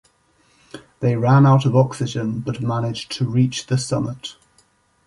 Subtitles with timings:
[0.99, 4.35] They ran out of oxygen but managed to reach the summit.